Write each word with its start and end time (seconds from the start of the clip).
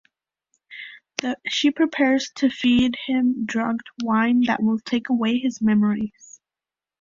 She 1.47 1.69
prepares 1.69 2.31
to 2.37 2.49
feed 2.49 2.97
him 3.05 3.45
drugged 3.45 3.87
wine 4.01 4.45
that 4.47 4.63
will 4.63 4.79
take 4.79 5.09
away 5.09 5.37
his 5.37 5.61
memories. 5.61 6.41